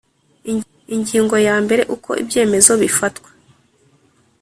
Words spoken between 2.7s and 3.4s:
bifatwa